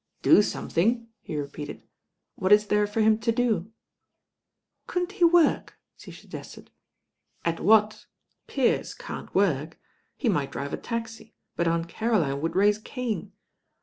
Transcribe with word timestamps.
"Do 0.23 0.41
something 0.41 0.93
1" 1.01 1.07
he 1.21 1.37
repeated. 1.37 1.83
"What 2.33 2.51
is 2.51 2.65
there 2.65 2.87
for 2.87 3.01
him 3.01 3.19
to 3.19 3.31
do?" 3.31 3.69
"Couldn't 4.87 5.11
he 5.11 5.23
work?" 5.25 5.77
she 5.95 6.11
suggested. 6.11 6.71
"At 7.45 7.59
what? 7.59 8.07
Peers 8.47 8.95
can't 8.95 9.35
work. 9.35 9.79
He 10.17 10.27
might 10.27 10.51
drive 10.51 10.73
a 10.73 10.77
taxi; 10.77 11.35
but 11.55 11.67
Aunt 11.67 11.87
Caroline 11.87 12.41
would 12.41 12.55
raise 12.55 12.79
Cain." 12.79 13.31